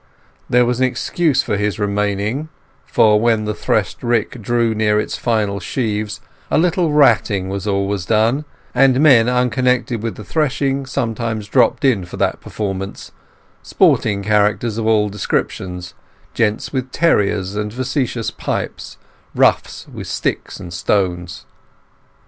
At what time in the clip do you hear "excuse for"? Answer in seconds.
0.87-1.57